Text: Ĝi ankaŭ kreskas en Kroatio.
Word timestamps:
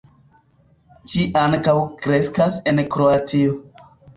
Ĝi 1.11 1.27
ankaŭ 1.43 1.75
kreskas 2.01 2.59
en 2.73 2.85
Kroatio. 2.97 3.57